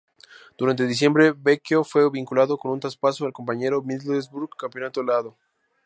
Durante 0.57 0.87
diciembre, 0.87 1.31
Becchio 1.31 1.83
fue 1.83 2.09
vinculado 2.09 2.57
con 2.57 2.71
un 2.71 2.79
traspaso 2.79 3.23
al 3.23 3.33
compañero 3.33 3.83
Middlesbrough 3.83 4.49
Campeonato 4.57 5.03
lado. 5.03 5.37